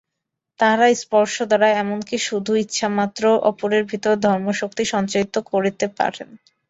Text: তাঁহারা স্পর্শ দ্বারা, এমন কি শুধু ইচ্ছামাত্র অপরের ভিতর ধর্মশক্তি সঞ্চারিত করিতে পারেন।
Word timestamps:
তাঁহারা 0.59 0.87
স্পর্শ 0.95 1.35
দ্বারা, 1.49 1.67
এমন 1.83 1.99
কি 2.09 2.17
শুধু 2.27 2.51
ইচ্ছামাত্র 2.63 3.21
অপরের 3.49 3.83
ভিতর 3.91 4.13
ধর্মশক্তি 4.25 4.83
সঞ্চারিত 4.93 5.35
করিতে 5.51 5.85
পারেন। 5.97 6.29